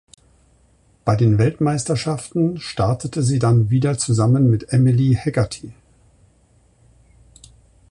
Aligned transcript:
Bei 1.05 1.15
den 1.15 1.37
Weltmeisterschaften 1.37 2.57
startete 2.59 3.21
sie 3.21 3.37
dann 3.37 3.69
wieder 3.69 3.99
zusammen 3.99 4.49
mit 4.49 4.73
Emily 4.73 5.15
Hegarty. 5.15 5.73